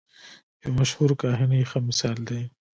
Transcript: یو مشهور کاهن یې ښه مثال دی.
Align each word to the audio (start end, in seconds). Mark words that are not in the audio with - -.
یو 0.63 0.71
مشهور 0.79 1.11
کاهن 1.21 1.51
یې 1.59 1.63
ښه 1.69 1.79
مثال 1.87 2.17
دی. 2.29 2.41